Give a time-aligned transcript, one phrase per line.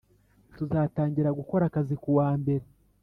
[0.57, 2.65] Tuzatangira gukora akazi kuwa mbere